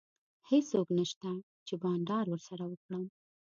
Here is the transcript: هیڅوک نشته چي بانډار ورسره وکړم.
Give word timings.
هیڅوک 0.49 0.87
نشته 0.99 1.29
چي 1.65 1.73
بانډار 1.81 2.25
ورسره 2.29 2.63
وکړم. 2.67 3.03